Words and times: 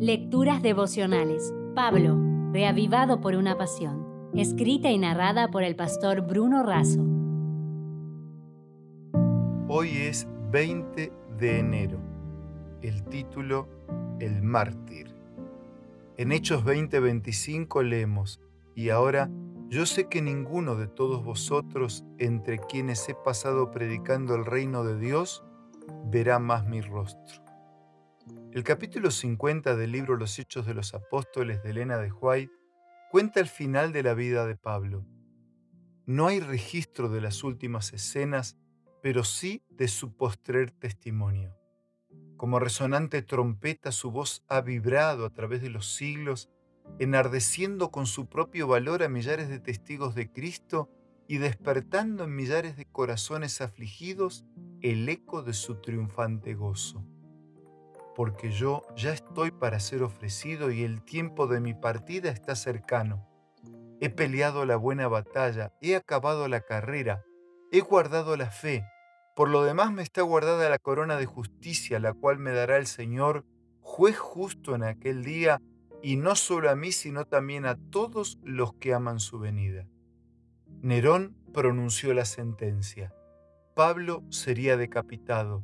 Lecturas 0.00 0.62
devocionales. 0.62 1.52
Pablo, 1.74 2.16
reavivado 2.52 3.20
por 3.20 3.34
una 3.34 3.58
pasión. 3.58 4.30
Escrita 4.32 4.92
y 4.92 4.98
narrada 4.98 5.48
por 5.48 5.64
el 5.64 5.74
pastor 5.74 6.20
Bruno 6.20 6.62
Razo. 6.62 7.04
Hoy 9.66 9.88
es 9.96 10.28
20 10.52 11.12
de 11.40 11.58
enero. 11.58 11.98
El 12.80 13.02
título 13.06 13.66
El 14.20 14.40
mártir. 14.40 15.12
En 16.16 16.30
Hechos 16.30 16.64
20:25 16.64 17.82
leemos, 17.82 18.40
y 18.76 18.90
ahora 18.90 19.28
yo 19.68 19.84
sé 19.84 20.06
que 20.08 20.22
ninguno 20.22 20.76
de 20.76 20.86
todos 20.86 21.24
vosotros 21.24 22.04
entre 22.18 22.60
quienes 22.60 23.08
he 23.08 23.16
pasado 23.16 23.72
predicando 23.72 24.36
el 24.36 24.44
reino 24.44 24.84
de 24.84 24.96
Dios 24.96 25.42
verá 26.04 26.38
más 26.38 26.68
mi 26.68 26.82
rostro. 26.82 27.47
El 28.58 28.64
capítulo 28.64 29.12
50 29.12 29.76
del 29.76 29.92
libro 29.92 30.16
Los 30.16 30.36
Hechos 30.36 30.66
de 30.66 30.74
los 30.74 30.92
Apóstoles 30.92 31.62
de 31.62 31.70
Elena 31.70 31.98
de 31.98 32.10
Huay 32.10 32.50
cuenta 33.08 33.38
el 33.38 33.46
final 33.46 33.92
de 33.92 34.02
la 34.02 34.14
vida 34.14 34.46
de 34.46 34.56
Pablo. 34.56 35.06
No 36.06 36.26
hay 36.26 36.40
registro 36.40 37.08
de 37.08 37.20
las 37.20 37.44
últimas 37.44 37.92
escenas, 37.92 38.58
pero 39.00 39.22
sí 39.22 39.62
de 39.70 39.86
su 39.86 40.16
postrer 40.16 40.72
testimonio. 40.72 41.54
Como 42.36 42.58
resonante 42.58 43.22
trompeta 43.22 43.92
su 43.92 44.10
voz 44.10 44.42
ha 44.48 44.60
vibrado 44.60 45.24
a 45.24 45.30
través 45.30 45.62
de 45.62 45.70
los 45.70 45.94
siglos, 45.94 46.50
enardeciendo 46.98 47.92
con 47.92 48.06
su 48.06 48.28
propio 48.28 48.66
valor 48.66 49.04
a 49.04 49.08
millares 49.08 49.48
de 49.48 49.60
testigos 49.60 50.16
de 50.16 50.32
Cristo 50.32 50.90
y 51.28 51.38
despertando 51.38 52.24
en 52.24 52.34
millares 52.34 52.76
de 52.76 52.86
corazones 52.86 53.60
afligidos 53.60 54.44
el 54.80 55.08
eco 55.08 55.44
de 55.44 55.52
su 55.52 55.76
triunfante 55.76 56.54
gozo 56.54 57.06
porque 58.18 58.50
yo 58.50 58.82
ya 58.96 59.12
estoy 59.12 59.52
para 59.52 59.78
ser 59.78 60.02
ofrecido 60.02 60.72
y 60.72 60.82
el 60.82 61.04
tiempo 61.04 61.46
de 61.46 61.60
mi 61.60 61.72
partida 61.72 62.30
está 62.30 62.56
cercano. 62.56 63.24
He 64.00 64.10
peleado 64.10 64.66
la 64.66 64.74
buena 64.74 65.06
batalla, 65.06 65.72
he 65.80 65.94
acabado 65.94 66.48
la 66.48 66.60
carrera, 66.62 67.22
he 67.70 67.78
guardado 67.78 68.36
la 68.36 68.50
fe. 68.50 68.84
Por 69.36 69.50
lo 69.50 69.62
demás 69.62 69.92
me 69.92 70.02
está 70.02 70.22
guardada 70.22 70.68
la 70.68 70.80
corona 70.80 71.16
de 71.16 71.26
justicia, 71.26 72.00
la 72.00 72.12
cual 72.12 72.40
me 72.40 72.50
dará 72.50 72.78
el 72.78 72.88
Señor, 72.88 73.44
juez 73.82 74.18
justo 74.18 74.74
en 74.74 74.82
aquel 74.82 75.22
día, 75.22 75.62
y 76.02 76.16
no 76.16 76.34
solo 76.34 76.70
a 76.70 76.74
mí, 76.74 76.90
sino 76.90 77.24
también 77.24 77.66
a 77.66 77.76
todos 77.76 78.40
los 78.42 78.74
que 78.74 78.94
aman 78.94 79.20
su 79.20 79.38
venida. 79.38 79.86
Nerón 80.82 81.36
pronunció 81.54 82.12
la 82.14 82.24
sentencia. 82.24 83.14
Pablo 83.76 84.24
sería 84.30 84.76
decapitado 84.76 85.62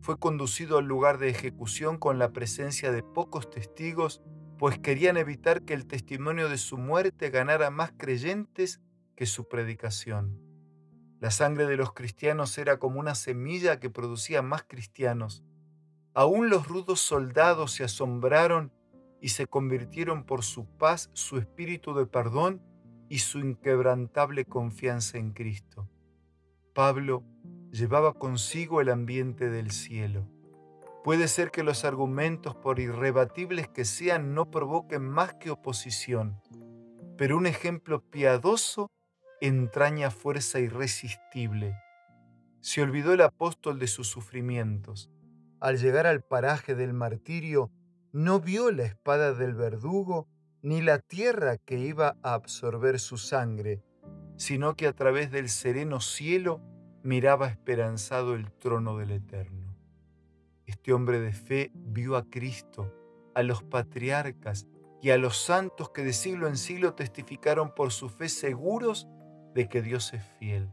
fue 0.00 0.18
conducido 0.18 0.78
al 0.78 0.86
lugar 0.86 1.18
de 1.18 1.28
ejecución 1.28 1.98
con 1.98 2.18
la 2.18 2.32
presencia 2.32 2.90
de 2.90 3.02
pocos 3.02 3.50
testigos, 3.50 4.22
pues 4.58 4.78
querían 4.78 5.16
evitar 5.16 5.62
que 5.62 5.74
el 5.74 5.86
testimonio 5.86 6.48
de 6.48 6.58
su 6.58 6.78
muerte 6.78 7.30
ganara 7.30 7.70
más 7.70 7.92
creyentes 7.96 8.80
que 9.16 9.26
su 9.26 9.48
predicación. 9.48 10.38
La 11.20 11.30
sangre 11.30 11.66
de 11.66 11.76
los 11.76 11.92
cristianos 11.92 12.56
era 12.56 12.78
como 12.78 12.98
una 12.98 13.14
semilla 13.14 13.78
que 13.78 13.90
producía 13.90 14.40
más 14.40 14.64
cristianos. 14.64 15.44
Aún 16.14 16.48
los 16.48 16.66
rudos 16.66 17.00
soldados 17.00 17.72
se 17.72 17.84
asombraron 17.84 18.72
y 19.20 19.28
se 19.28 19.46
convirtieron 19.46 20.24
por 20.24 20.42
su 20.42 20.64
paz, 20.78 21.10
su 21.12 21.36
espíritu 21.36 21.94
de 21.94 22.06
perdón 22.06 22.62
y 23.10 23.18
su 23.18 23.38
inquebrantable 23.40 24.46
confianza 24.46 25.18
en 25.18 25.32
Cristo. 25.32 25.90
Pablo 26.74 27.22
llevaba 27.70 28.14
consigo 28.14 28.80
el 28.80 28.88
ambiente 28.88 29.50
del 29.50 29.70
cielo. 29.70 30.26
Puede 31.04 31.28
ser 31.28 31.50
que 31.50 31.62
los 31.62 31.84
argumentos, 31.84 32.54
por 32.54 32.78
irrebatibles 32.78 33.68
que 33.68 33.84
sean, 33.84 34.34
no 34.34 34.50
provoquen 34.50 35.02
más 35.02 35.34
que 35.34 35.50
oposición, 35.50 36.40
pero 37.16 37.36
un 37.36 37.46
ejemplo 37.46 38.02
piadoso 38.10 38.90
entraña 39.40 40.10
fuerza 40.10 40.60
irresistible. 40.60 41.74
Se 42.60 42.82
olvidó 42.82 43.14
el 43.14 43.22
apóstol 43.22 43.78
de 43.78 43.86
sus 43.86 44.08
sufrimientos. 44.08 45.10
Al 45.60 45.78
llegar 45.78 46.06
al 46.06 46.22
paraje 46.22 46.74
del 46.74 46.92
martirio, 46.92 47.70
no 48.12 48.40
vio 48.40 48.70
la 48.70 48.84
espada 48.84 49.32
del 49.32 49.54
verdugo 49.54 50.28
ni 50.62 50.82
la 50.82 50.98
tierra 50.98 51.56
que 51.56 51.78
iba 51.78 52.16
a 52.22 52.34
absorber 52.34 52.98
su 52.98 53.16
sangre, 53.16 53.82
sino 54.36 54.74
que 54.74 54.86
a 54.86 54.92
través 54.92 55.30
del 55.30 55.48
sereno 55.48 56.00
cielo 56.00 56.60
miraba 57.02 57.48
esperanzado 57.48 58.34
el 58.34 58.50
trono 58.52 58.96
del 58.98 59.10
Eterno. 59.12 59.74
Este 60.66 60.92
hombre 60.92 61.20
de 61.20 61.32
fe 61.32 61.70
vio 61.74 62.16
a 62.16 62.28
Cristo, 62.28 62.94
a 63.34 63.42
los 63.42 63.62
patriarcas 63.62 64.66
y 65.02 65.10
a 65.10 65.18
los 65.18 65.38
santos 65.38 65.90
que 65.90 66.04
de 66.04 66.12
siglo 66.12 66.46
en 66.46 66.56
siglo 66.56 66.94
testificaron 66.94 67.74
por 67.74 67.90
su 67.90 68.08
fe 68.08 68.28
seguros 68.28 69.08
de 69.54 69.68
que 69.68 69.82
Dios 69.82 70.12
es 70.12 70.22
fiel. 70.38 70.68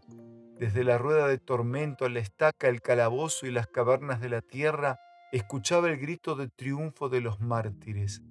Desde 0.60 0.84
la 0.84 0.98
rueda 0.98 1.28
de 1.28 1.38
tormento, 1.38 2.10
la 2.10 2.20
estaca, 2.20 2.68
el 2.68 2.82
calabozo 2.82 3.46
y 3.46 3.52
las 3.52 3.68
cavernas 3.68 4.20
de 4.20 4.30
la 4.30 4.42
tierra, 4.42 5.00
escuchaba 5.32 5.90
el 5.90 5.98
grito 5.98 6.36
de 6.36 6.48
triunfo 6.48 7.09
de 7.09 7.22
los 7.22 7.40
mártires. 7.40 8.22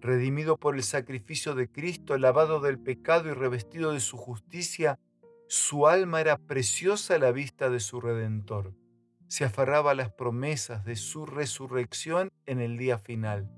Redimido 0.00 0.58
por 0.58 0.74
el 0.74 0.82
sacrificio 0.82 1.54
de 1.54 1.68
Cristo, 1.68 2.18
lavado 2.18 2.60
del 2.60 2.78
pecado 2.78 3.30
y 3.30 3.32
revestido 3.32 3.92
de 3.92 4.00
su 4.00 4.18
justicia, 4.18 4.98
su 5.48 5.86
alma 5.86 6.20
era 6.20 6.38
preciosa 6.38 7.16
a 7.16 7.18
la 7.18 7.32
vista 7.32 7.70
de 7.70 7.80
su 7.80 8.00
Redentor. 8.00 8.74
Se 9.28 9.44
aferraba 9.44 9.92
a 9.92 9.94
las 9.94 10.10
promesas 10.10 10.84
de 10.84 10.96
su 10.96 11.26
resurrección 11.26 12.30
en 12.46 12.60
el 12.60 12.76
día 12.78 12.98
final. 12.98 13.50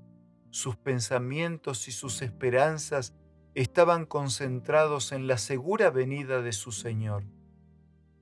Sus 0.49 0.75
pensamientos 0.75 1.87
y 1.87 1.91
sus 1.91 2.21
esperanzas 2.21 3.13
estaban 3.53 4.05
concentrados 4.05 5.11
en 5.11 5.27
la 5.27 5.37
segura 5.37 5.89
venida 5.89 6.41
de 6.41 6.51
su 6.51 6.71
Señor. 6.71 7.23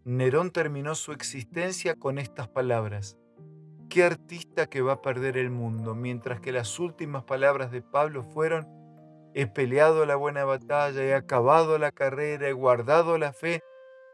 Nerón 0.04 0.52
terminó 0.52 0.96
su 0.96 1.12
existencia 1.12 1.96
con 1.96 2.20
estas 2.20 2.48
palabras. 2.48 3.18
¿Qué 3.90 4.04
artista 4.04 4.68
que 4.68 4.82
va 4.82 4.94
a 4.94 5.02
perder 5.02 5.38
el 5.38 5.50
mundo? 5.50 5.96
Mientras 5.96 6.40
que 6.40 6.52
las 6.52 6.80
últimas 6.80 7.24
palabras 7.24 7.72
de 7.72 7.82
Pablo 7.82 8.24
fueron, 8.24 8.68
he 9.38 9.48
peleado 9.48 10.06
la 10.06 10.16
buena 10.16 10.46
batalla, 10.46 11.04
he 11.04 11.14
acabado 11.14 11.78
la 11.78 11.92
carrera, 11.92 12.48
he 12.48 12.54
guardado 12.54 13.18
la 13.18 13.34
fe, 13.34 13.62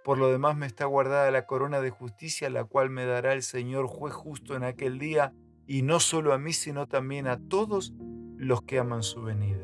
por 0.03 0.17
lo 0.17 0.31
demás 0.31 0.57
me 0.57 0.65
está 0.65 0.85
guardada 0.85 1.29
la 1.29 1.45
corona 1.45 1.79
de 1.79 1.91
justicia, 1.91 2.49
la 2.49 2.63
cual 2.65 2.89
me 2.89 3.05
dará 3.05 3.33
el 3.33 3.43
Señor 3.43 3.85
juez 3.85 4.15
justo 4.15 4.55
en 4.55 4.63
aquel 4.63 4.97
día, 4.97 5.31
y 5.67 5.83
no 5.83 5.99
solo 5.99 6.33
a 6.33 6.39
mí, 6.39 6.53
sino 6.53 6.87
también 6.87 7.27
a 7.27 7.39
todos 7.39 7.93
los 8.35 8.63
que 8.63 8.79
aman 8.79 9.03
su 9.03 9.21
venida. 9.21 9.63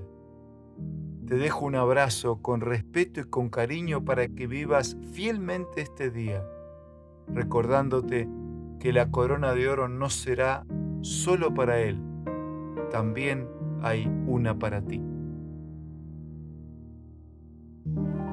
Te 1.26 1.38
dejo 1.38 1.66
un 1.66 1.74
abrazo 1.74 2.40
con 2.40 2.62
respeto 2.62 3.22
y 3.22 3.24
con 3.24 3.50
cariño 3.50 4.06
para 4.06 4.28
que 4.28 4.46
vivas 4.46 4.96
fielmente 5.12 5.82
este 5.82 6.12
día, 6.12 6.46
recordándote 7.28 8.30
que 8.80 8.94
la 8.94 9.10
corona 9.10 9.56
de 9.56 9.68
oro 9.70 9.90
no 9.90 10.12
será 10.12 10.68
solo 11.02 11.52
para 11.56 11.80
Él, 11.80 12.00
también 12.92 13.50
hay 13.82 14.08
una 14.28 14.60
para 14.60 14.86
ti. 14.86 15.07